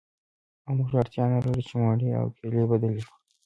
[0.65, 3.15] او موږ اړتیا نلرو چې مڼې او کیلې بدلې کړو